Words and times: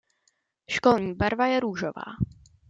Školní 0.69 1.13
barva 1.15 1.45
je 1.47 1.59
růžová. 1.59 2.03